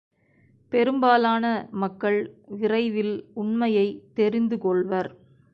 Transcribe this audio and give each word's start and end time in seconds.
பெரும்பாலான 0.71 1.45
மக்கள் 1.73 2.19
விரைவில் 2.55 3.13
உண்மையைத் 3.33 4.03
தெரிந்துகொள்வர். 4.15 5.11